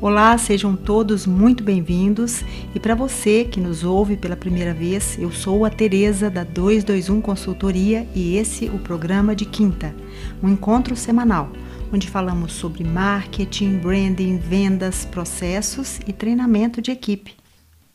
Olá, 0.00 0.38
sejam 0.38 0.76
todos 0.76 1.26
muito 1.26 1.64
bem-vindos. 1.64 2.44
E 2.72 2.78
para 2.78 2.94
você 2.94 3.44
que 3.44 3.60
nos 3.60 3.82
ouve 3.82 4.16
pela 4.16 4.36
primeira 4.36 4.72
vez, 4.72 5.18
eu 5.18 5.32
sou 5.32 5.64
a 5.64 5.70
Teresa 5.70 6.30
da 6.30 6.44
221 6.44 7.20
Consultoria 7.20 8.06
e 8.14 8.36
esse 8.36 8.66
o 8.66 8.78
programa 8.78 9.34
de 9.34 9.44
quinta, 9.44 9.92
um 10.40 10.50
encontro 10.50 10.94
semanal, 10.94 11.50
onde 11.92 12.06
falamos 12.06 12.52
sobre 12.52 12.84
marketing, 12.84 13.78
branding, 13.78 14.38
vendas, 14.38 15.04
processos 15.04 15.98
e 16.06 16.12
treinamento 16.12 16.80
de 16.80 16.92
equipe. 16.92 17.34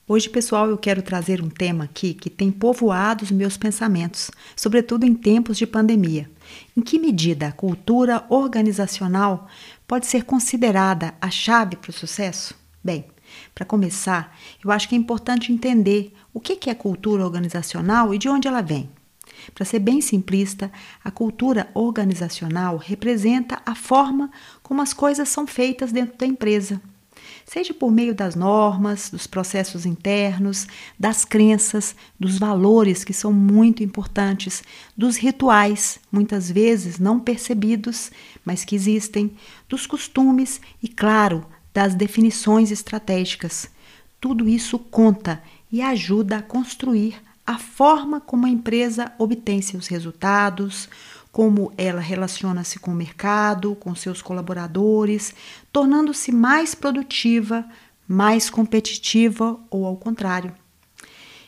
Hoje, 0.05 0.29
pessoal, 0.29 0.69
eu 0.69 0.77
quero 0.77 1.01
trazer 1.01 1.41
um 1.41 1.47
tema 1.47 1.85
aqui 1.85 2.13
que 2.13 2.29
tem 2.29 2.51
povoado 2.51 3.23
os 3.23 3.31
meus 3.31 3.55
pensamentos, 3.55 4.29
sobretudo 4.53 5.05
em 5.05 5.15
tempos 5.15 5.57
de 5.57 5.65
pandemia. 5.65 6.29
Em 6.75 6.81
que 6.81 6.99
medida 6.99 7.47
a 7.47 7.51
cultura 7.53 8.25
organizacional 8.27 9.47
pode 9.93 10.07
ser 10.07 10.23
considerada 10.23 11.13
a 11.21 11.29
chave 11.29 11.75
para 11.75 11.91
o 11.91 11.93
sucesso? 11.93 12.55
Bem, 12.83 13.05
para 13.53 13.63
começar, 13.63 14.35
eu 14.65 14.71
acho 14.71 14.89
que 14.89 14.95
é 14.95 14.97
importante 14.97 15.53
entender 15.53 16.11
o 16.33 16.39
que 16.39 16.67
é 16.67 16.73
cultura 16.73 17.23
organizacional 17.23 18.11
e 18.11 18.17
de 18.17 18.27
onde 18.27 18.47
ela 18.47 18.63
vem. 18.63 18.89
Para 19.53 19.63
ser 19.63 19.77
bem 19.77 20.01
simplista, 20.01 20.71
a 21.03 21.11
cultura 21.11 21.69
organizacional 21.75 22.77
representa 22.77 23.61
a 23.63 23.75
forma 23.75 24.31
como 24.63 24.81
as 24.81 24.93
coisas 24.93 25.29
são 25.29 25.45
feitas 25.45 25.91
dentro 25.91 26.17
da 26.17 26.25
empresa 26.25 26.81
seja 27.45 27.73
por 27.73 27.91
meio 27.91 28.15
das 28.15 28.35
normas, 28.35 29.09
dos 29.09 29.27
processos 29.27 29.85
internos, 29.85 30.67
das 30.97 31.25
crenças, 31.25 31.95
dos 32.19 32.37
valores 32.37 33.03
que 33.03 33.13
são 33.13 33.31
muito 33.31 33.83
importantes, 33.83 34.63
dos 34.95 35.17
rituais, 35.17 35.99
muitas 36.11 36.49
vezes 36.49 36.99
não 36.99 37.19
percebidos, 37.19 38.11
mas 38.43 38.63
que 38.63 38.75
existem, 38.75 39.35
dos 39.67 39.85
costumes 39.85 40.61
e, 40.81 40.87
claro, 40.87 41.45
das 41.73 41.95
definições 41.95 42.71
estratégicas. 42.71 43.69
Tudo 44.19 44.47
isso 44.47 44.79
conta 44.79 45.41
e 45.71 45.81
ajuda 45.81 46.37
a 46.37 46.41
construir 46.41 47.15
a 47.45 47.57
forma 47.57 48.21
como 48.21 48.45
a 48.45 48.49
empresa 48.49 49.11
obtém 49.17 49.61
seus 49.61 49.87
resultados, 49.87 50.87
como 51.33 51.73
ela 51.79 51.99
relaciona-se 51.99 52.77
com 52.77 52.91
o 52.91 52.95
mercado, 52.95 53.75
com 53.75 53.95
seus 53.95 54.21
colaboradores, 54.21 55.33
tornando-se 55.71 56.31
mais 56.31 56.75
produtiva, 56.75 57.65
mais 58.07 58.51
competitiva 58.51 59.59
ou 59.71 59.83
ao 59.87 59.97
contrário. 59.97 60.53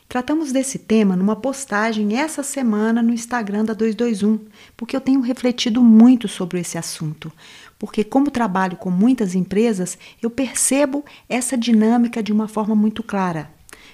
Tratamos 0.09 0.51
desse 0.51 0.79
tema 0.79 1.15
numa 1.15 1.35
postagem 1.35 2.17
essa 2.17 2.41
semana 2.41 3.03
no 3.03 3.13
Instagram 3.13 3.63
da 3.63 3.73
221, 3.73 4.47
porque 4.75 4.95
eu 4.95 5.01
tenho 5.01 5.21
refletido 5.21 5.83
muito 5.83 6.27
sobre 6.27 6.59
esse 6.59 6.79
assunto. 6.79 7.31
Porque, 7.77 8.03
como 8.03 8.31
trabalho 8.31 8.77
com 8.77 8.89
muitas 8.89 9.35
empresas, 9.35 9.99
eu 10.19 10.31
percebo 10.31 11.05
essa 11.29 11.55
dinâmica 11.55 12.23
de 12.23 12.33
uma 12.33 12.47
forma 12.47 12.73
muito 12.73 13.03
clara. 13.03 13.51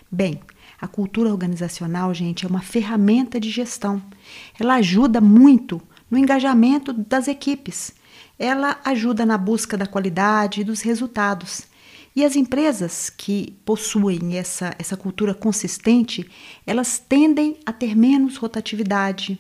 Bem, 0.10 0.40
a 0.82 0.88
cultura 0.88 1.30
organizacional, 1.30 2.12
gente, 2.12 2.44
é 2.44 2.50
uma 2.50 2.62
ferramenta 2.62 3.40
de 3.40 3.52
gestão. 3.52 4.02
Ela 4.60 4.76
ajuda 4.76 5.22
muito 5.22 5.80
no 6.10 6.18
engajamento 6.18 6.92
das 6.92 7.28
equipes. 7.28 7.94
Ela 8.40 8.80
ajuda 8.84 9.24
na 9.24 9.38
busca 9.38 9.78
da 9.78 9.86
qualidade 9.86 10.62
e 10.62 10.64
dos 10.64 10.82
resultados. 10.82 11.68
E 12.16 12.26
as 12.26 12.36
empresas 12.36 13.10
que 13.10 13.56
possuem 13.64 14.38
essa, 14.38 14.74
essa 14.80 14.98
cultura 14.98 15.36
consistente, 15.36 16.30
elas 16.66 16.98
tendem 16.98 17.58
a 17.64 17.72
ter 17.72 17.96
menos 17.96 18.36
rotatividade, 18.38 19.40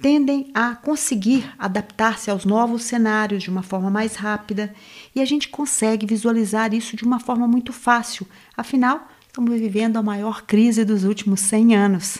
tendem 0.00 0.50
a 0.54 0.74
conseguir 0.74 1.52
adaptar-se 1.58 2.30
aos 2.30 2.46
novos 2.46 2.84
cenários 2.84 3.42
de 3.42 3.50
uma 3.50 3.62
forma 3.62 3.90
mais 3.90 4.16
rápida 4.16 4.74
e 5.14 5.20
a 5.20 5.24
gente 5.24 5.48
consegue 5.48 6.06
visualizar 6.06 6.72
isso 6.72 6.96
de 6.96 7.04
uma 7.04 7.20
forma 7.20 7.46
muito 7.46 7.72
fácil. 7.72 8.26
Afinal, 8.56 9.06
Estamos 9.38 9.60
vivendo 9.60 9.96
a 9.96 10.02
maior 10.02 10.42
crise 10.42 10.84
dos 10.84 11.04
últimos 11.04 11.38
100 11.42 11.76
anos. 11.76 12.18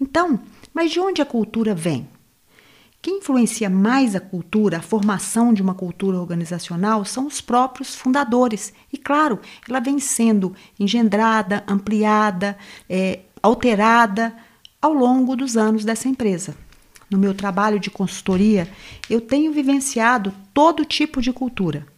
Então, 0.00 0.40
mas 0.74 0.90
de 0.90 0.98
onde 0.98 1.22
a 1.22 1.24
cultura 1.24 1.72
vem? 1.72 2.08
Quem 3.00 3.18
influencia 3.18 3.70
mais 3.70 4.16
a 4.16 4.20
cultura, 4.20 4.78
a 4.78 4.82
formação 4.82 5.54
de 5.54 5.62
uma 5.62 5.72
cultura 5.72 6.18
organizacional, 6.18 7.04
são 7.04 7.28
os 7.28 7.40
próprios 7.40 7.94
fundadores. 7.94 8.72
E, 8.92 8.98
claro, 8.98 9.38
ela 9.68 9.78
vem 9.78 10.00
sendo 10.00 10.52
engendrada, 10.80 11.62
ampliada, 11.64 12.58
é, 12.90 13.20
alterada 13.40 14.34
ao 14.80 14.92
longo 14.92 15.36
dos 15.36 15.56
anos 15.56 15.84
dessa 15.84 16.08
empresa. 16.08 16.56
No 17.08 17.18
meu 17.18 17.34
trabalho 17.34 17.78
de 17.78 17.88
consultoria, 17.88 18.68
eu 19.08 19.20
tenho 19.20 19.52
vivenciado 19.52 20.34
todo 20.52 20.84
tipo 20.84 21.22
de 21.22 21.32
cultura 21.32 21.91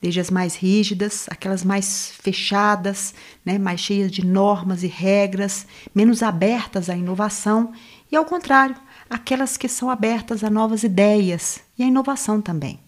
desde 0.00 0.20
as 0.20 0.30
mais 0.30 0.54
rígidas, 0.54 1.26
aquelas 1.30 1.64
mais 1.64 2.12
fechadas, 2.20 3.14
né, 3.44 3.58
mais 3.58 3.80
cheias 3.80 4.10
de 4.10 4.24
normas 4.24 4.82
e 4.82 4.86
regras, 4.86 5.66
menos 5.94 6.22
abertas 6.22 6.88
à 6.90 6.96
inovação, 6.96 7.72
e 8.10 8.16
ao 8.16 8.24
contrário, 8.24 8.76
aquelas 9.08 9.56
que 9.56 9.68
são 9.68 9.90
abertas 9.90 10.44
a 10.44 10.50
novas 10.50 10.82
ideias 10.82 11.60
e 11.78 11.82
à 11.82 11.86
inovação 11.86 12.40
também. 12.40 12.80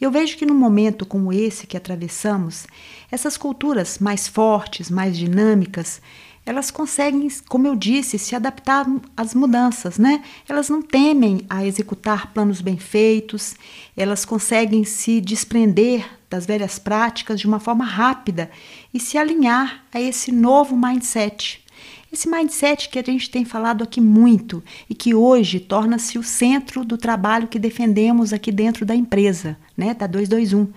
Eu 0.00 0.10
vejo 0.10 0.36
que 0.36 0.46
num 0.46 0.54
momento 0.54 1.04
como 1.04 1.32
esse 1.32 1.66
que 1.66 1.76
atravessamos, 1.76 2.66
essas 3.10 3.36
culturas 3.36 3.98
mais 3.98 4.28
fortes, 4.28 4.90
mais 4.90 5.16
dinâmicas, 5.16 6.00
elas 6.46 6.70
conseguem, 6.70 7.28
como 7.46 7.66
eu 7.66 7.76
disse, 7.76 8.18
se 8.18 8.34
adaptar 8.34 8.86
às 9.14 9.34
mudanças, 9.34 9.98
né? 9.98 10.22
Elas 10.48 10.70
não 10.70 10.80
temem 10.80 11.42
a 11.50 11.66
executar 11.66 12.32
planos 12.32 12.62
bem 12.62 12.78
feitos, 12.78 13.54
elas 13.94 14.24
conseguem 14.24 14.82
se 14.82 15.20
desprender 15.20 16.08
das 16.30 16.46
velhas 16.46 16.78
práticas 16.78 17.38
de 17.40 17.46
uma 17.46 17.60
forma 17.60 17.84
rápida 17.84 18.50
e 18.94 19.00
se 19.00 19.18
alinhar 19.18 19.84
a 19.92 20.00
esse 20.00 20.32
novo 20.32 20.76
mindset. 20.76 21.62
Esse 22.10 22.28
mindset 22.28 22.88
que 22.88 22.98
a 22.98 23.02
gente 23.02 23.28
tem 23.28 23.44
falado 23.44 23.84
aqui 23.84 24.00
muito 24.00 24.62
e 24.88 24.94
que 24.94 25.14
hoje 25.14 25.60
torna-se 25.60 26.18
o 26.18 26.22
centro 26.22 26.82
do 26.82 26.96
trabalho 26.96 27.48
que 27.48 27.58
defendemos 27.58 28.32
aqui 28.32 28.50
dentro 28.50 28.86
da 28.86 28.94
empresa, 28.94 29.58
né, 29.76 29.92
da 29.92 30.06
221, 30.06 30.72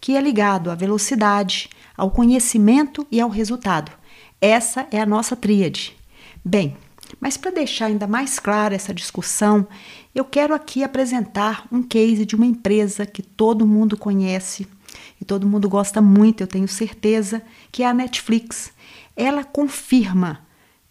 que 0.00 0.16
é 0.16 0.20
ligado 0.20 0.70
à 0.70 0.74
velocidade, 0.74 1.70
ao 1.96 2.10
conhecimento 2.10 3.06
e 3.12 3.20
ao 3.20 3.28
resultado. 3.28 3.92
Essa 4.40 4.86
é 4.90 5.00
a 5.00 5.06
nossa 5.06 5.36
tríade. 5.36 5.96
Bem, 6.44 6.76
mas 7.20 7.36
para 7.36 7.52
deixar 7.52 7.86
ainda 7.86 8.08
mais 8.08 8.40
clara 8.40 8.74
essa 8.74 8.92
discussão, 8.92 9.68
eu 10.12 10.24
quero 10.24 10.52
aqui 10.52 10.82
apresentar 10.82 11.64
um 11.70 11.80
case 11.80 12.26
de 12.26 12.34
uma 12.34 12.46
empresa 12.46 13.06
que 13.06 13.22
todo 13.22 13.66
mundo 13.66 13.96
conhece 13.96 14.66
e 15.20 15.24
todo 15.24 15.46
mundo 15.46 15.68
gosta 15.68 16.00
muito, 16.02 16.42
eu 16.42 16.48
tenho 16.48 16.66
certeza, 16.66 17.40
que 17.70 17.84
é 17.84 17.86
a 17.86 17.94
Netflix. 17.94 18.72
Ela 19.16 19.44
confirma 19.44 20.40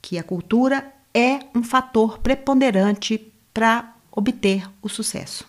que 0.01 0.17
a 0.17 0.23
cultura 0.23 0.91
é 1.13 1.39
um 1.53 1.63
fator 1.63 2.19
preponderante 2.19 3.31
para 3.53 3.94
obter 4.12 4.69
o 4.81 4.89
sucesso. 4.89 5.45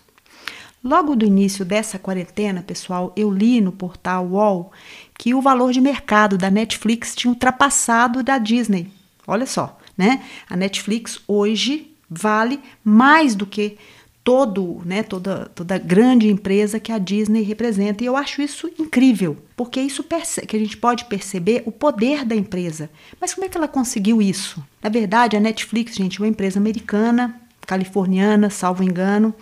Logo 0.83 1.15
do 1.15 1.25
início 1.25 1.63
dessa 1.63 1.97
quarentena, 1.97 2.61
pessoal, 2.61 3.13
eu 3.15 3.31
li 3.31 3.61
no 3.61 3.71
portal 3.71 4.25
UOL 4.25 4.71
que 5.17 5.33
o 5.33 5.41
valor 5.41 5.71
de 5.71 5.79
mercado 5.79 6.37
da 6.37 6.51
Netflix 6.51 7.15
tinha 7.15 7.31
ultrapassado 7.31 8.21
da 8.21 8.37
Disney. 8.37 8.91
Olha 9.25 9.45
só, 9.45 9.79
né? 9.97 10.21
A 10.49 10.57
Netflix 10.57 11.21
hoje 11.25 11.95
vale 12.09 12.59
mais 12.83 13.33
do 13.33 13.45
que 13.45 13.77
todo, 14.23 14.81
né, 14.85 15.03
toda, 15.03 15.51
toda 15.53 15.77
grande 15.77 16.29
empresa 16.29 16.79
que 16.79 16.91
a 16.91 16.97
Disney 16.97 17.43
representa. 17.43 18.03
E 18.03 18.07
eu 18.07 18.15
acho 18.15 18.41
isso 18.41 18.69
incrível, 18.79 19.37
porque 19.55 19.81
isso 19.81 20.03
que 20.47 20.55
a 20.55 20.59
gente 20.59 20.77
pode 20.77 21.05
perceber 21.05 21.63
o 21.65 21.71
poder 21.71 22.23
da 22.23 22.35
empresa. 22.35 22.89
Mas 23.19 23.33
como 23.33 23.45
é 23.45 23.49
que 23.49 23.57
ela 23.57 23.67
conseguiu 23.67 24.21
isso? 24.21 24.63
Na 24.81 24.89
verdade, 24.89 25.35
a 25.35 25.39
Netflix, 25.39 25.95
gente, 25.95 26.19
é 26.19 26.23
uma 26.23 26.29
empresa 26.29 26.57
americana, 26.57 27.39
californiana, 27.67 28.49
salvo 28.49 28.83
engano, 28.83 29.33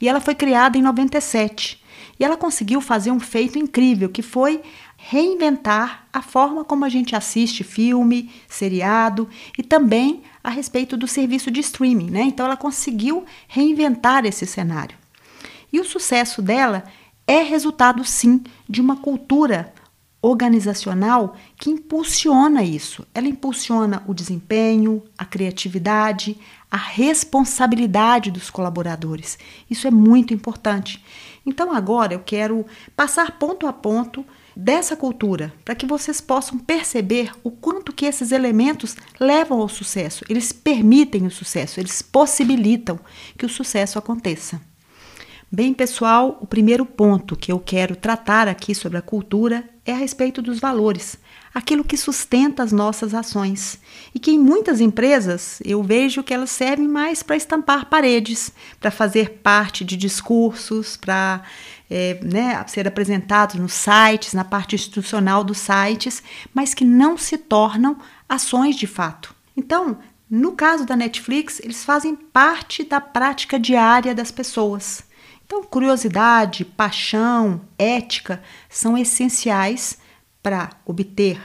e 0.00 0.08
ela 0.08 0.20
foi 0.20 0.34
criada 0.34 0.78
em 0.78 0.82
97. 0.82 1.82
E 2.18 2.24
ela 2.24 2.36
conseguiu 2.36 2.80
fazer 2.80 3.10
um 3.10 3.20
feito 3.20 3.58
incrível, 3.58 4.08
que 4.08 4.22
foi 4.22 4.62
reinventar 5.04 6.06
a 6.12 6.22
forma 6.22 6.64
como 6.64 6.84
a 6.84 6.88
gente 6.88 7.16
assiste 7.16 7.64
filme, 7.64 8.30
seriado 8.48 9.28
e 9.58 9.62
também 9.62 10.22
a 10.44 10.48
respeito 10.48 10.96
do 10.96 11.08
serviço 11.08 11.50
de 11.50 11.58
streaming, 11.60 12.08
né? 12.08 12.22
Então 12.22 12.46
ela 12.46 12.56
conseguiu 12.56 13.24
reinventar 13.48 14.24
esse 14.24 14.46
cenário. 14.46 14.96
E 15.72 15.80
o 15.80 15.84
sucesso 15.84 16.40
dela 16.40 16.84
é 17.26 17.42
resultado 17.42 18.04
sim 18.04 18.44
de 18.68 18.80
uma 18.80 18.96
cultura 18.96 19.74
organizacional 20.20 21.34
que 21.56 21.68
impulsiona 21.68 22.62
isso. 22.62 23.04
Ela 23.12 23.26
impulsiona 23.26 24.04
o 24.06 24.14
desempenho, 24.14 25.02
a 25.18 25.24
criatividade, 25.24 26.38
a 26.70 26.76
responsabilidade 26.76 28.30
dos 28.30 28.50
colaboradores. 28.50 29.36
Isso 29.68 29.88
é 29.88 29.90
muito 29.90 30.32
importante. 30.32 31.04
Então 31.44 31.72
agora 31.72 32.14
eu 32.14 32.20
quero 32.20 32.64
passar 32.94 33.32
ponto 33.32 33.66
a 33.66 33.72
ponto 33.72 34.24
dessa 34.56 34.96
cultura, 34.96 35.52
para 35.64 35.74
que 35.74 35.86
vocês 35.86 36.20
possam 36.20 36.58
perceber 36.58 37.32
o 37.42 37.50
quanto 37.50 37.92
que 37.92 38.06
esses 38.06 38.32
elementos 38.32 38.96
levam 39.18 39.60
ao 39.60 39.68
sucesso. 39.68 40.24
Eles 40.28 40.52
permitem 40.52 41.26
o 41.26 41.30
sucesso, 41.30 41.80
eles 41.80 42.02
possibilitam 42.02 42.98
que 43.36 43.46
o 43.46 43.48
sucesso 43.48 43.98
aconteça. 43.98 44.60
Bem, 45.50 45.74
pessoal, 45.74 46.38
o 46.40 46.46
primeiro 46.46 46.86
ponto 46.86 47.36
que 47.36 47.52
eu 47.52 47.60
quero 47.60 47.94
tratar 47.94 48.48
aqui 48.48 48.74
sobre 48.74 48.96
a 48.98 49.02
cultura 49.02 49.62
é 49.84 49.92
a 49.92 49.96
respeito 49.96 50.40
dos 50.40 50.60
valores, 50.60 51.18
aquilo 51.52 51.84
que 51.84 51.96
sustenta 51.96 52.62
as 52.62 52.70
nossas 52.70 53.14
ações. 53.14 53.78
E 54.14 54.18
que 54.18 54.30
em 54.30 54.38
muitas 54.38 54.80
empresas 54.80 55.60
eu 55.64 55.82
vejo 55.82 56.22
que 56.22 56.32
elas 56.32 56.50
servem 56.50 56.86
mais 56.86 57.22
para 57.22 57.36
estampar 57.36 57.86
paredes, 57.86 58.52
para 58.80 58.90
fazer 58.90 59.40
parte 59.42 59.84
de 59.84 59.96
discursos, 59.96 60.96
para 60.96 61.42
é, 61.90 62.18
né, 62.22 62.64
ser 62.68 62.86
apresentados 62.86 63.56
nos 63.56 63.72
sites, 63.72 64.32
na 64.32 64.44
parte 64.44 64.76
institucional 64.76 65.42
dos 65.42 65.58
sites, 65.58 66.22
mas 66.54 66.74
que 66.74 66.84
não 66.84 67.18
se 67.18 67.36
tornam 67.36 67.98
ações 68.28 68.76
de 68.76 68.86
fato. 68.86 69.34
Então, 69.56 69.98
no 70.30 70.52
caso 70.52 70.86
da 70.86 70.96
Netflix, 70.96 71.60
eles 71.60 71.84
fazem 71.84 72.16
parte 72.16 72.84
da 72.84 73.00
prática 73.00 73.58
diária 73.58 74.14
das 74.14 74.30
pessoas. 74.30 75.04
Então, 75.54 75.64
curiosidade, 75.64 76.64
paixão, 76.64 77.60
ética 77.78 78.42
são 78.70 78.96
essenciais 78.96 79.98
para 80.42 80.70
obter 80.86 81.38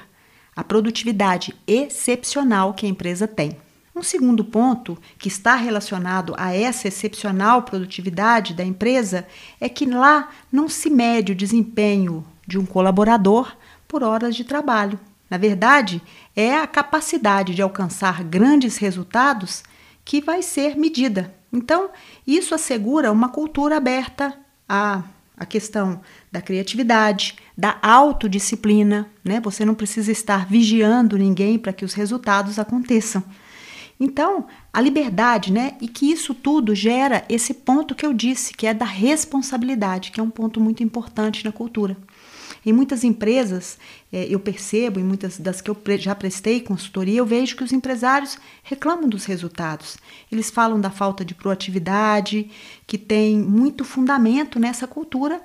a 0.55 0.63
produtividade 0.63 1.53
excepcional 1.67 2.73
que 2.73 2.85
a 2.85 2.89
empresa 2.89 3.27
tem. 3.27 3.57
Um 3.93 4.01
segundo 4.01 4.45
ponto 4.45 4.97
que 5.19 5.27
está 5.27 5.55
relacionado 5.55 6.33
a 6.37 6.55
essa 6.55 6.87
excepcional 6.87 7.63
produtividade 7.63 8.53
da 8.53 8.63
empresa 8.63 9.27
é 9.59 9.67
que 9.67 9.85
lá 9.85 10.29
não 10.49 10.69
se 10.69 10.89
mede 10.89 11.33
o 11.33 11.35
desempenho 11.35 12.25
de 12.47 12.57
um 12.57 12.65
colaborador 12.65 13.57
por 13.89 14.03
horas 14.03 14.37
de 14.37 14.45
trabalho. 14.45 14.97
Na 15.29 15.37
verdade, 15.37 16.01
é 16.33 16.55
a 16.55 16.65
capacidade 16.65 17.53
de 17.53 17.61
alcançar 17.61 18.23
grandes 18.23 18.77
resultados 18.77 19.65
que 20.05 20.21
vai 20.21 20.41
ser 20.41 20.77
medida. 20.77 21.36
Então, 21.57 21.89
isso 22.25 22.53
assegura 22.53 23.11
uma 23.11 23.29
cultura 23.29 23.77
aberta 23.77 24.37
à, 24.69 25.01
à 25.35 25.43
questão 25.43 25.99
da 26.31 26.39
criatividade, 26.39 27.35
da 27.57 27.79
autodisciplina, 27.81 29.09
né? 29.25 29.39
Você 29.39 29.65
não 29.65 29.73
precisa 29.73 30.11
estar 30.11 30.47
vigiando 30.47 31.17
ninguém 31.17 31.57
para 31.57 31.73
que 31.73 31.83
os 31.83 31.93
resultados 31.93 32.59
aconteçam. 32.59 33.23
Então, 33.99 34.45
a 34.71 34.79
liberdade, 34.79 35.51
né? 35.51 35.75
E 35.81 35.87
que 35.87 36.11
isso 36.11 36.35
tudo 36.35 36.75
gera 36.75 37.25
esse 37.27 37.55
ponto 37.55 37.95
que 37.95 38.05
eu 38.05 38.13
disse, 38.13 38.53
que 38.53 38.67
é 38.67 38.73
da 38.73 38.85
responsabilidade, 38.85 40.11
que 40.11 40.19
é 40.19 40.23
um 40.23 40.29
ponto 40.29 40.61
muito 40.61 40.83
importante 40.83 41.43
na 41.43 41.51
cultura. 41.51 41.97
Em 42.67 42.73
muitas 42.73 43.05
empresas, 43.05 43.77
é, 44.11 44.25
eu 44.25 44.41
percebo, 44.41 44.99
em 44.99 45.03
muitas 45.03 45.37
das 45.37 45.61
que 45.61 45.71
eu 45.71 45.77
já 45.97 46.13
prestei 46.13 46.59
consultoria, 46.59 47.19
eu 47.19 47.25
vejo 47.25 47.55
que 47.55 47.63
os 47.63 47.71
empresários 47.71 48.37
reclamam 48.61 49.07
dos 49.07 49.23
resultados. 49.23 49.95
Eles 50.29 50.49
falam 50.49 50.77
da 50.77 50.91
falta 50.91 51.23
de 51.23 51.33
proatividade, 51.33 52.51
que 52.85 52.97
tem 52.97 53.39
muito 53.39 53.85
fundamento 53.85 54.59
nessa 54.59 54.85
cultura 54.85 55.41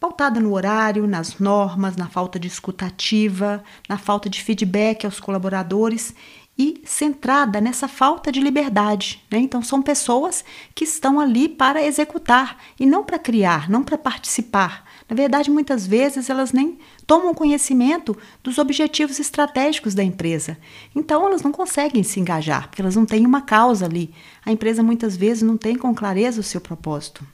pautada 0.00 0.40
no 0.40 0.52
horário, 0.52 1.06
nas 1.06 1.38
normas, 1.38 1.94
na 1.96 2.08
falta 2.08 2.40
de 2.40 2.48
escutativa, 2.48 3.62
na 3.88 3.96
falta 3.96 4.28
de 4.28 4.42
feedback 4.42 5.04
aos 5.04 5.20
colaboradores 5.20 6.12
e 6.58 6.82
centrada 6.84 7.60
nessa 7.60 7.86
falta 7.86 8.32
de 8.32 8.40
liberdade. 8.40 9.22
Né? 9.30 9.38
Então, 9.38 9.62
são 9.62 9.80
pessoas 9.80 10.44
que 10.74 10.82
estão 10.82 11.20
ali 11.20 11.48
para 11.48 11.84
executar 11.84 12.58
e 12.80 12.84
não 12.84 13.04
para 13.04 13.20
criar, 13.20 13.70
não 13.70 13.84
para 13.84 13.96
participar. 13.96 14.84
Na 15.08 15.14
verdade, 15.14 15.50
muitas 15.50 15.86
vezes 15.86 16.30
elas 16.30 16.52
nem 16.52 16.78
tomam 17.06 17.34
conhecimento 17.34 18.16
dos 18.42 18.58
objetivos 18.58 19.20
estratégicos 19.20 19.94
da 19.94 20.02
empresa. 20.02 20.56
Então, 20.94 21.26
elas 21.26 21.42
não 21.42 21.52
conseguem 21.52 22.02
se 22.02 22.18
engajar, 22.18 22.68
porque 22.68 22.80
elas 22.80 22.96
não 22.96 23.04
têm 23.04 23.26
uma 23.26 23.42
causa 23.42 23.84
ali. 23.84 24.14
A 24.44 24.50
empresa 24.50 24.82
muitas 24.82 25.16
vezes 25.16 25.42
não 25.42 25.56
tem 25.56 25.76
com 25.76 25.94
clareza 25.94 26.40
o 26.40 26.44
seu 26.44 26.60
propósito. 26.60 27.26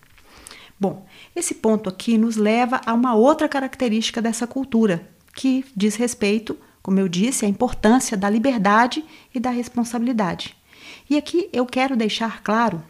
Bom, 0.79 1.07
esse 1.37 1.55
ponto 1.55 1.89
aqui 1.89 2.19
nos 2.19 2.37
leva 2.37 2.81
a 2.85 2.95
uma 2.95 3.15
outra 3.15 3.49
característica 3.49 4.21
dessa 4.21 4.47
cultura, 4.47 5.09
que 5.35 5.65
diz 5.77 5.95
respeito 5.95 6.57
como 6.83 6.99
eu 6.99 7.09
disse, 7.09 7.45
a 7.45 7.49
importância 7.49 8.17
da 8.17 8.31
liberdade 8.31 9.05
e 9.35 9.41
da 9.41 9.51
responsabilidade. 9.51 10.57
E 11.09 11.17
aqui 11.17 11.49
eu 11.53 11.67
quero 11.67 11.97
deixar 11.97 12.43
claro 12.43 12.83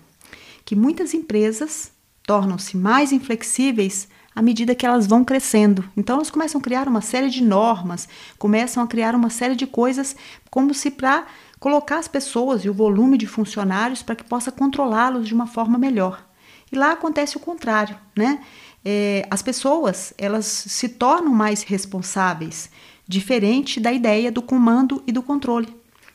que 0.65 0.77
muitas 0.77 1.13
empresas 1.15 1.93
tornam-se 2.23 2.77
mais 2.77 3.13
inflexíveis 3.13 4.09
à 4.41 4.43
medida 4.43 4.75
que 4.75 4.87
elas 4.87 5.07
vão 5.07 5.23
crescendo. 5.23 5.85
Então, 5.95 6.17
elas 6.17 6.31
começam 6.31 6.59
a 6.59 6.65
criar 6.65 6.89
uma 6.89 7.03
série 7.03 7.29
de 7.29 7.45
normas, 7.45 8.09
começam 8.39 8.83
a 8.83 8.87
criar 8.87 9.15
uma 9.15 9.29
série 9.29 9.55
de 9.55 9.67
coisas, 9.67 10.17
como 10.51 10.73
se 10.73 10.91
para 10.91 11.27
colocar 11.59 11.99
as 11.99 12.09
pessoas 12.09 12.65
e 12.65 12.71
o 12.71 12.73
volume 12.73 13.19
de 13.19 13.27
funcionários 13.27 14.03
para 14.03 14.17
que 14.17 14.25
possa 14.25 14.51
controlá-los 14.51 15.29
de 15.29 15.35
uma 15.35 15.47
forma 15.47 15.77
melhor. 15.77 16.27
E 16.73 16.75
lá 16.75 16.93
acontece 16.93 17.37
o 17.37 17.41
contrário, 17.41 17.95
né? 18.17 18.41
É, 18.83 19.27
as 19.31 19.43
pessoas 19.43 20.15
elas 20.17 20.47
se 20.47 20.89
tornam 20.89 21.35
mais 21.35 21.63
responsáveis 21.63 22.71
diferente 23.07 23.79
da 23.79 23.93
ideia 23.93 24.33
do 24.33 24.41
comando 24.41 25.03
e 25.07 25.13
do 25.13 25.23
controle. 25.23 25.69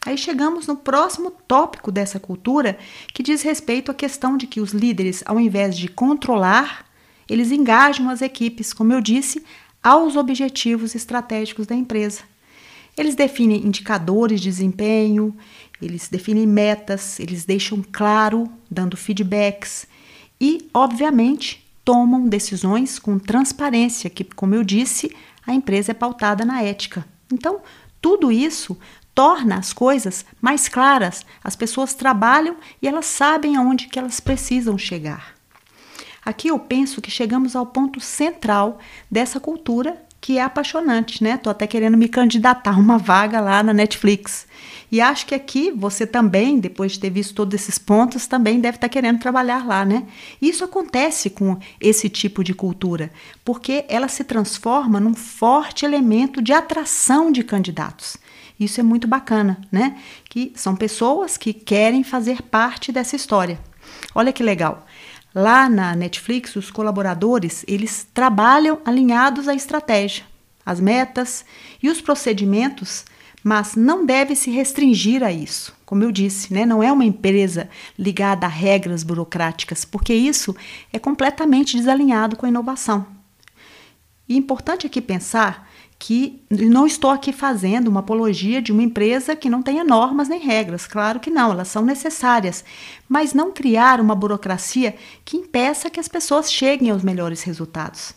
Aí 0.04 0.18
chegamos 0.18 0.66
no 0.66 0.75
próximo 0.75 1.30
tópico 1.30 1.92
dessa 1.92 2.19
cultura, 2.19 2.75
que 3.13 3.22
diz 3.22 3.44
respeito 3.44 3.92
à 3.92 3.94
questão 3.94 4.36
de 4.36 4.48
que 4.48 4.62
os 4.62 4.72
líderes, 4.72 5.24
ao 5.27 5.39
invés 5.39 5.77
de 5.77 5.88
controlar, 5.88 6.84
eles 7.30 7.51
engajam 7.51 8.10
as 8.10 8.22
equipes, 8.22 8.74
como 8.74 8.94
eu 8.94 9.01
disse, 9.01 9.44
aos 9.83 10.16
objetivos 10.16 10.95
estratégicos 10.95 11.68
da 11.68 11.75
empresa. 11.75 12.22
Eles 12.98 13.16
definem 13.16 13.66
indicadores 13.66 14.39
de 14.39 14.50
desempenho, 14.50 15.36
eles 15.81 16.07
definem 16.07 16.48
metas, 16.48 17.19
eles 17.19 17.45
deixam 17.45 17.83
claro, 17.92 18.50
dando 18.72 18.95
feedbacks 18.95 19.86
e, 20.39 20.69
obviamente, 20.74 21.66
tomam 21.83 22.27
decisões 22.27 22.98
com 22.98 23.19
transparência, 23.19 24.10
que, 24.10 24.24
como 24.24 24.56
eu 24.56 24.63
disse, 24.63 25.16
a 25.45 25.54
empresa 25.54 25.92
é 25.92 25.94
pautada 25.94 26.44
na 26.44 26.62
ética. 26.63 27.06
Então, 27.31 27.62
tudo 28.01 28.31
isso 28.31 28.77
torna 29.13 29.57
as 29.57 29.72
coisas 29.72 30.25
mais 30.42 30.68
claras. 30.68 31.25
As 31.44 31.56
pessoas 31.56 31.94
trabalham 31.94 32.56
e 32.81 32.88
elas 32.88 33.06
sabem 33.06 33.56
aonde 33.56 33.88
que 33.88 34.00
elas 34.00 34.19
precisam 34.19 34.77
chegar. 34.77 35.34
Aqui 36.25 36.48
eu 36.48 36.57
penso 36.57 37.01
que 37.01 37.12
chegamos 37.12 37.56
ao 37.56 37.68
ponto 37.68 38.00
central 38.00 38.80
dessa 39.10 39.39
cultura 39.39 40.04
que 40.25 40.39
é 40.39 40.42
apaixonante, 40.42 41.24
né? 41.24 41.38
Tô 41.38 41.51
até 41.51 41.68
querendo 41.68 41.95
me 41.95 42.07
candidatar 42.07 42.74
a 42.74 42.80
uma 42.80 42.98
vaga 42.98 43.39
lá 43.39 43.62
na 43.62 43.72
Netflix. 43.72 44.48
E 44.92 45.00
acho 45.00 45.24
que 45.27 45.36
aqui 45.36 45.69
você 45.69 46.07
também, 46.07 46.60
depois 46.60 46.94
de 46.94 47.00
ter 47.00 47.12
visto 47.12 47.36
todos 47.36 47.54
esses 47.54 47.77
pontos, 47.77 48.25
também 48.25 48.60
deve 48.60 48.77
estar 48.77 48.88
tá 48.88 48.92
querendo 48.92 49.20
trabalhar 49.20 49.67
lá, 49.67 49.86
né? 49.86 50.08
Isso 50.41 50.63
acontece 50.63 51.29
com 51.29 51.60
esse 51.79 52.10
tipo 52.10 52.44
de 52.44 52.55
cultura, 52.55 53.12
porque 53.44 53.86
ela 53.88 54.08
se 54.08 54.24
transforma 54.24 55.00
num 55.00 55.13
forte 55.13 55.86
elemento 55.86 56.41
de 56.41 56.53
atração 56.53 57.32
de 57.32 57.44
candidatos. 57.44 58.17
Isso 58.60 58.79
é 58.79 58.84
muito 58.84 59.08
bacana, 59.08 59.62
né? 59.72 59.96
Que 60.27 60.51
são 60.55 60.75
pessoas 60.75 61.38
que 61.38 61.53
querem 61.53 62.03
fazer 62.03 62.41
parte 62.41 62.91
dessa 62.91 63.15
história. 63.15 63.60
Olha 64.15 64.34
que 64.34 64.41
legal. 64.41 64.88
Lá 65.36 65.68
na 65.68 65.94
Netflix, 65.94 66.56
os 66.56 66.72
colaboradores, 66.72 67.65
eles 67.68 68.08
trabalham 68.13 68.80
alinhados 68.86 69.50
à 69.50 69.54
estratégia, 69.54 70.24
às 70.65 70.80
metas 70.80 71.44
e 71.84 71.89
os 71.89 72.00
procedimentos, 72.00 73.04
mas 73.44 73.75
não 73.75 74.06
deve 74.06 74.34
se 74.34 74.50
restringir 74.50 75.22
a 75.22 75.34
isso. 75.34 75.75
Como 75.86 76.01
eu 76.04 76.12
disse, 76.12 76.54
né, 76.54 76.65
não 76.65 76.82
é 76.82 76.89
uma 76.89 77.04
empresa 77.04 77.70
ligada 78.00 78.46
a 78.46 78.50
regras 78.50 79.04
burocráticas, 79.04 79.84
porque 79.84 80.13
isso 80.13 80.56
é 80.94 80.98
completamente 80.98 81.75
desalinhado 81.75 82.38
com 82.38 82.46
a 82.46 82.50
inovação. 82.50 83.06
E 84.30 84.36
é 84.36 84.38
importante 84.38 84.88
aqui 84.88 85.01
pensar 85.01 85.64
que 85.97 86.41
não 86.51 86.85
estou 86.85 87.09
aqui 87.09 87.31
fazendo 87.31 87.87
uma 87.87 88.01
apologia 88.01 88.61
de 88.61 88.71
uma 88.71 88.83
empresa 88.83 89.35
que 89.35 89.49
não 89.49 89.61
tenha 89.61 89.83
normas 89.83 90.27
nem 90.27 90.39
regras. 90.39 90.85
Claro 90.85 91.19
que 91.19 91.29
não, 91.29 91.51
elas 91.51 91.69
são 91.69 91.83
necessárias, 91.83 92.63
mas 93.07 93.33
não 93.33 93.51
criar 93.51 94.01
uma 94.01 94.15
burocracia 94.15 94.95
que 95.23 95.37
impeça 95.37 95.89
que 95.89 95.99
as 95.99 96.07
pessoas 96.07 96.51
cheguem 96.51 96.89
aos 96.91 97.03
melhores 97.03 97.43
resultados. 97.43 98.13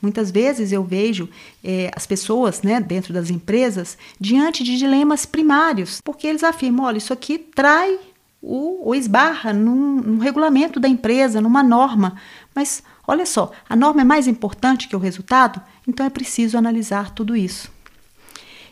Muitas 0.00 0.30
vezes 0.30 0.72
eu 0.72 0.84
vejo 0.84 1.28
é, 1.64 1.90
as 1.94 2.06
pessoas 2.06 2.62
né, 2.62 2.80
dentro 2.80 3.12
das 3.12 3.30
empresas 3.30 3.96
diante 4.20 4.62
de 4.62 4.76
dilemas 4.76 5.26
primários, 5.26 6.00
porque 6.04 6.26
eles 6.26 6.44
afirmam: 6.44 6.86
olha, 6.86 6.98
isso 6.98 7.12
aqui 7.12 7.38
trai 7.38 7.98
ou, 8.42 8.86
ou 8.86 8.94
esbarra 8.94 9.52
num, 9.52 9.96
num 9.96 10.18
regulamento 10.18 10.78
da 10.78 10.88
empresa, 10.88 11.40
numa 11.40 11.62
norma, 11.62 12.16
mas 12.56 12.82
Olha 13.06 13.24
só, 13.24 13.52
a 13.68 13.76
norma 13.76 14.00
é 14.00 14.04
mais 14.04 14.26
importante 14.26 14.88
que 14.88 14.96
o 14.96 14.98
resultado, 14.98 15.60
então 15.86 16.04
é 16.04 16.10
preciso 16.10 16.58
analisar 16.58 17.10
tudo 17.10 17.36
isso. 17.36 17.70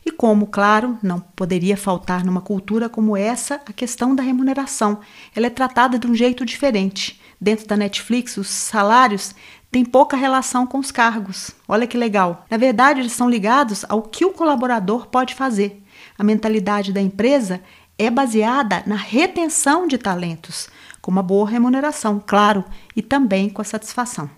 E 0.05 0.11
como, 0.11 0.49
claro, 0.49 0.99
não 1.03 1.21
poderia 1.21 1.77
faltar 1.77 2.25
numa 2.25 2.41
cultura 2.41 2.89
como 2.89 3.17
essa 3.17 3.55
a 3.67 3.73
questão 3.73 4.15
da 4.15 4.23
remuneração. 4.23 5.01
Ela 5.35 5.47
é 5.47 5.51
tratada 5.51 5.99
de 5.99 6.07
um 6.07 6.15
jeito 6.15 6.45
diferente. 6.45 7.21
Dentro 7.41 7.67
da 7.67 7.77
Netflix, 7.77 8.37
os 8.37 8.49
salários 8.49 9.35
têm 9.71 9.85
pouca 9.85 10.17
relação 10.17 10.67
com 10.67 10.79
os 10.79 10.91
cargos. 10.91 11.53
Olha 11.67 11.87
que 11.87 11.97
legal. 11.97 12.45
Na 12.51 12.57
verdade, 12.57 13.01
eles 13.01 13.13
são 13.13 13.31
ligados 13.31 13.85
ao 13.89 14.03
que 14.03 14.25
o 14.25 14.33
colaborador 14.33 15.07
pode 15.07 15.35
fazer. 15.35 15.83
A 16.19 16.25
mentalidade 16.25 16.93
da 16.93 17.01
empresa 17.01 17.63
é 17.99 18.11
baseada 18.11 18.83
na 18.87 18.97
retenção 18.97 19.87
de 19.87 19.99
talentos, 19.99 20.69
com 21.01 21.11
uma 21.11 21.23
boa 21.23 21.49
remuneração, 21.49 22.23
claro, 22.25 22.65
e 22.97 23.03
também 23.03 23.49
com 23.49 23.61
a 23.61 23.65
satisfação. 23.65 24.29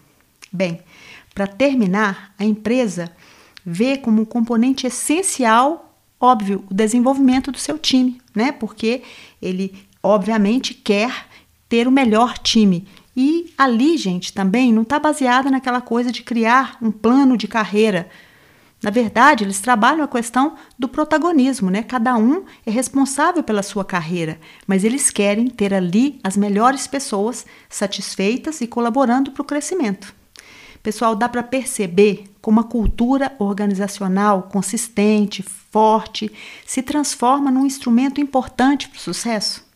Bem, 0.53 0.81
para 1.35 1.47
terminar, 1.47 2.35
a 2.39 2.45
empresa 2.45 3.11
vê 3.65 3.97
como 3.97 4.23
um 4.23 4.25
componente 4.25 4.87
essencial, 4.87 5.95
óbvio, 6.21 6.65
o 6.71 6.75
desenvolvimento 6.75 7.53
do 7.53 7.59
seu 7.59 7.79
time, 7.79 8.21
né? 8.35 8.53
Porque 8.53 9.03
ele, 9.41 9.75
obviamente, 10.03 10.73
quer 10.73 11.27
ter 11.69 11.87
o 11.87 11.93
melhor 11.93 12.39
time. 12.39 12.87
E 13.17 13.53
ali, 13.57 13.97
gente, 13.97 14.33
também 14.33 14.73
não 14.73 14.83
está 14.83 14.99
baseada 14.99 15.51
naquela 15.51 15.81
coisa 15.81 16.13
de 16.13 16.23
criar 16.23 16.77
um 16.81 16.91
plano 16.91 17.37
de 17.37 17.49
carreira. 17.49 18.09
Na 18.87 18.93
verdade, 18.93 19.43
eles 19.43 19.59
trabalham 19.59 20.05
a 20.05 20.07
questão 20.07 20.55
do 20.79 20.87
protagonismo, 20.87 21.73
né? 21.73 21.83
Cada 21.83 22.17
um 22.17 22.45
é 22.65 22.71
responsável 22.71 23.43
pela 23.43 23.61
sua 23.61 23.85
carreira, 23.85 24.39
mas 24.65 24.85
eles 24.85 25.11
querem 25.11 25.49
ter 25.49 25.75
ali 25.75 26.21
as 26.23 26.37
melhores 26.37 26.87
pessoas 26.87 27.45
satisfeitas 27.69 28.61
e 28.61 28.67
colaborando 28.69 29.33
para 29.33 29.43
o 29.43 29.45
crescimento. 29.45 30.15
Pessoal, 30.85 31.17
dá 31.17 31.29
para 31.29 31.43
perceber 31.43 32.27
como 32.41 32.61
a 32.61 32.65
cultura 32.65 33.35
organizacional 33.41 34.45
consistente, 34.45 35.43
forte, 35.43 36.31
se 36.65 36.81
transforma 36.81 37.51
num 37.51 37.67
instrumento 37.67 38.21
importante 38.21 38.89
para 38.89 38.99
o 38.99 39.03
sucesso? 39.03 39.67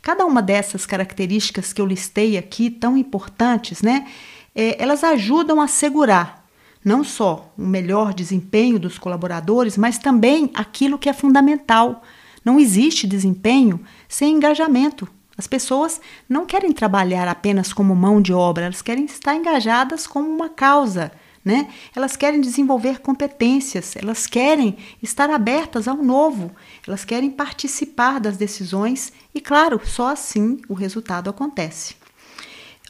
Cada 0.00 0.24
uma 0.24 0.40
dessas 0.40 0.86
características 0.86 1.74
que 1.74 1.82
eu 1.82 1.84
listei 1.84 2.38
aqui, 2.38 2.70
tão 2.70 2.96
importantes, 2.96 3.82
né? 3.82 4.08
É, 4.54 4.82
elas 4.82 5.04
ajudam 5.04 5.60
a 5.60 5.64
assegurar 5.64 6.39
não 6.84 7.04
só 7.04 7.52
o 7.56 7.62
melhor 7.62 8.14
desempenho 8.14 8.78
dos 8.78 8.98
colaboradores, 8.98 9.76
mas 9.76 9.98
também 9.98 10.50
aquilo 10.54 10.98
que 10.98 11.08
é 11.08 11.12
fundamental. 11.12 12.02
Não 12.44 12.58
existe 12.58 13.06
desempenho 13.06 13.80
sem 14.08 14.36
engajamento, 14.36 15.08
as 15.40 15.46
pessoas 15.46 16.02
não 16.28 16.44
querem 16.44 16.70
trabalhar 16.70 17.26
apenas 17.26 17.72
como 17.72 17.96
mão 17.96 18.20
de 18.20 18.30
obra, 18.30 18.66
elas 18.66 18.82
querem 18.82 19.06
estar 19.06 19.34
engajadas 19.34 20.06
com 20.06 20.20
uma 20.20 20.50
causa, 20.50 21.10
né? 21.42 21.70
Elas 21.96 22.14
querem 22.14 22.42
desenvolver 22.42 23.00
competências, 23.00 23.96
elas 23.96 24.26
querem 24.26 24.76
estar 25.02 25.30
abertas 25.30 25.88
ao 25.88 25.96
novo, 25.96 26.50
elas 26.86 27.06
querem 27.06 27.30
participar 27.30 28.20
das 28.20 28.36
decisões 28.36 29.14
e, 29.34 29.40
claro, 29.40 29.80
só 29.82 30.08
assim 30.08 30.60
o 30.68 30.74
resultado 30.74 31.30
acontece. 31.30 31.94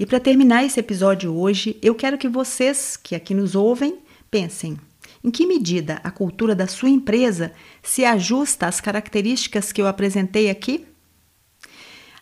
E 0.01 0.07
para 0.07 0.19
terminar 0.19 0.65
esse 0.65 0.81
episódio 0.81 1.37
hoje, 1.37 1.79
eu 1.83 1.95
quero 1.95 2.17
que 2.17 2.27
vocês 2.27 2.97
que 2.97 3.15
aqui 3.15 3.35
nos 3.35 3.55
ouvem 3.55 3.99
pensem: 4.31 4.79
em 5.23 5.31
que 5.31 5.47
medida 5.47 6.01
a 6.03 6.11
cultura 6.11 6.55
da 6.55 6.67
sua 6.67 6.89
empresa 6.89 7.53
se 7.83 8.03
ajusta 8.03 8.67
às 8.67 8.81
características 8.81 9.73
que 9.73 9.83
eu 9.83 9.87
apresentei 9.87 10.49
aqui? 10.49 10.87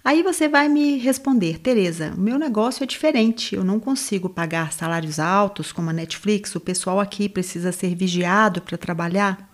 Aí 0.05 0.25
você 0.25 0.49
vai 0.49 0.69
me 0.69 0.99
responder, 0.99 1.61
Tereza, 1.61 2.15
o 2.17 2.21
meu 2.21 2.37
negócio 2.37 2.83
é 2.83 2.87
diferente. 2.87 3.55
Eu 3.55 3.63
não 3.63 3.79
consigo 3.79 4.29
pagar 4.29 4.73
salários 4.73 5.21
altos 5.21 5.71
como 5.71 5.91
a 5.91 5.93
Netflix. 5.93 6.57
O 6.57 6.61
pessoal 6.61 6.99
aqui 6.99 7.29
precisa 7.29 7.71
ser 7.71 7.95
vigiado 7.95 8.61
para 8.61 8.77
trabalhar. 8.77 9.49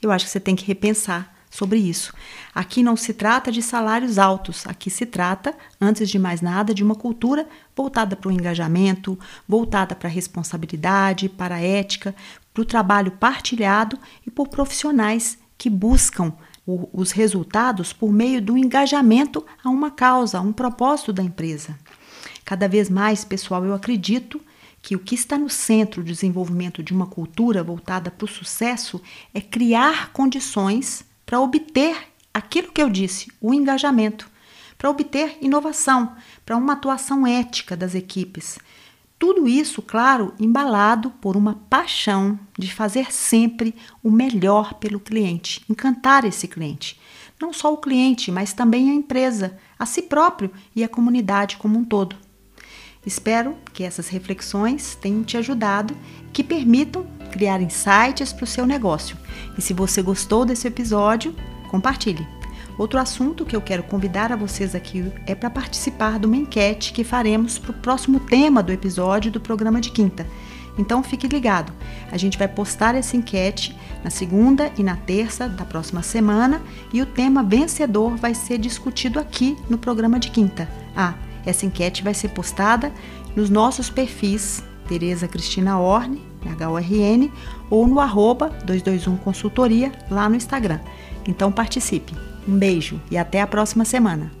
Eu 0.00 0.10
acho 0.10 0.24
que 0.24 0.30
você 0.30 0.40
tem 0.40 0.56
que 0.56 0.64
repensar 0.64 1.37
sobre 1.50 1.78
isso. 1.78 2.12
Aqui 2.54 2.82
não 2.82 2.96
se 2.96 3.14
trata 3.14 3.50
de 3.50 3.62
salários 3.62 4.18
altos, 4.18 4.66
aqui 4.66 4.90
se 4.90 5.06
trata, 5.06 5.54
antes 5.80 6.08
de 6.08 6.18
mais 6.18 6.40
nada, 6.40 6.74
de 6.74 6.82
uma 6.82 6.94
cultura 6.94 7.48
voltada 7.76 8.16
para 8.16 8.28
o 8.28 8.32
engajamento, 8.32 9.18
voltada 9.46 9.94
para 9.94 10.08
a 10.08 10.12
responsabilidade, 10.12 11.28
para 11.28 11.56
a 11.56 11.62
ética, 11.62 12.14
para 12.52 12.62
o 12.62 12.66
trabalho 12.66 13.12
partilhado 13.12 13.98
e 14.26 14.30
por 14.30 14.48
profissionais 14.48 15.38
que 15.56 15.70
buscam 15.70 16.32
o, 16.66 16.88
os 16.92 17.12
resultados 17.12 17.92
por 17.92 18.12
meio 18.12 18.42
do 18.42 18.56
engajamento 18.56 19.44
a 19.64 19.70
uma 19.70 19.90
causa, 19.90 20.38
a 20.38 20.40
um 20.40 20.52
propósito 20.52 21.12
da 21.12 21.22
empresa. 21.22 21.78
Cada 22.44 22.68
vez 22.68 22.90
mais, 22.90 23.24
pessoal, 23.24 23.64
eu 23.64 23.74
acredito 23.74 24.40
que 24.80 24.94
o 24.94 24.98
que 24.98 25.14
está 25.14 25.36
no 25.36 25.50
centro 25.50 26.02
do 26.02 26.06
desenvolvimento 26.06 26.82
de 26.82 26.92
uma 26.92 27.06
cultura 27.06 27.62
voltada 27.62 28.10
para 28.10 28.24
o 28.24 28.28
sucesso 28.28 29.00
é 29.34 29.40
criar 29.40 30.12
condições 30.12 31.04
para 31.28 31.40
obter 31.40 31.94
aquilo 32.32 32.72
que 32.72 32.80
eu 32.80 32.88
disse, 32.88 33.30
o 33.38 33.52
engajamento, 33.52 34.30
para 34.78 34.88
obter 34.88 35.36
inovação, 35.42 36.16
para 36.46 36.56
uma 36.56 36.72
atuação 36.72 37.26
ética 37.26 37.76
das 37.76 37.94
equipes, 37.94 38.58
tudo 39.18 39.46
isso, 39.46 39.82
claro, 39.82 40.32
embalado 40.40 41.10
por 41.10 41.36
uma 41.36 41.60
paixão 41.68 42.40
de 42.58 42.72
fazer 42.72 43.12
sempre 43.12 43.74
o 44.02 44.10
melhor 44.10 44.72
pelo 44.74 44.98
cliente, 44.98 45.62
encantar 45.68 46.24
esse 46.24 46.48
cliente. 46.48 46.98
Não 47.38 47.52
só 47.52 47.74
o 47.74 47.76
cliente, 47.76 48.32
mas 48.32 48.54
também 48.54 48.90
a 48.90 48.94
empresa, 48.94 49.58
a 49.78 49.84
si 49.84 50.00
próprio 50.00 50.50
e 50.74 50.82
a 50.82 50.88
comunidade 50.88 51.58
como 51.58 51.78
um 51.78 51.84
todo. 51.84 52.16
Espero 53.06 53.56
que 53.72 53.84
essas 53.84 54.08
reflexões 54.08 54.94
tenham 54.94 55.22
te 55.22 55.36
ajudado, 55.36 55.96
que 56.32 56.42
permitam 56.44 57.06
criar 57.30 57.60
insights 57.60 58.32
para 58.32 58.44
o 58.44 58.46
seu 58.46 58.66
negócio. 58.66 59.16
E 59.56 59.62
se 59.62 59.72
você 59.72 60.02
gostou 60.02 60.44
desse 60.44 60.66
episódio, 60.66 61.34
compartilhe. 61.70 62.26
Outro 62.76 63.00
assunto 63.00 63.44
que 63.44 63.56
eu 63.56 63.60
quero 63.60 63.82
convidar 63.82 64.30
a 64.30 64.36
vocês 64.36 64.74
aqui 64.74 65.12
é 65.26 65.34
para 65.34 65.50
participar 65.50 66.18
de 66.18 66.26
uma 66.26 66.36
enquete 66.36 66.92
que 66.92 67.02
faremos 67.02 67.58
para 67.58 67.72
o 67.72 67.74
próximo 67.74 68.20
tema 68.20 68.62
do 68.62 68.72
episódio 68.72 69.32
do 69.32 69.40
programa 69.40 69.80
de 69.80 69.90
quinta. 69.90 70.24
Então 70.78 71.02
fique 71.02 71.26
ligado. 71.26 71.72
A 72.10 72.16
gente 72.16 72.38
vai 72.38 72.46
postar 72.46 72.94
essa 72.94 73.16
enquete 73.16 73.76
na 74.04 74.10
segunda 74.10 74.72
e 74.78 74.84
na 74.84 74.96
terça 74.96 75.48
da 75.48 75.64
próxima 75.64 76.02
semana 76.02 76.62
e 76.92 77.02
o 77.02 77.06
tema 77.06 77.42
vencedor 77.42 78.16
vai 78.16 78.32
ser 78.32 78.58
discutido 78.58 79.18
aqui 79.18 79.56
no 79.68 79.76
programa 79.76 80.20
de 80.20 80.30
quinta. 80.30 80.68
Ah, 80.96 81.14
essa 81.48 81.66
enquete 81.66 82.02
vai 82.02 82.14
ser 82.14 82.28
postada 82.28 82.92
nos 83.34 83.48
nossos 83.48 83.90
perfis 83.90 84.62
Tereza 84.88 85.28
Cristina 85.28 85.78
Orne, 85.78 86.22
HORN, 86.44 87.30
ou 87.68 87.86
no 87.86 88.00
arroba 88.00 88.48
221 88.64 89.16
Consultoria 89.18 89.92
lá 90.10 90.28
no 90.28 90.36
Instagram. 90.36 90.80
Então 91.26 91.52
participe. 91.52 92.14
Um 92.46 92.56
beijo 92.56 93.00
e 93.10 93.18
até 93.18 93.42
a 93.42 93.46
próxima 93.46 93.84
semana. 93.84 94.32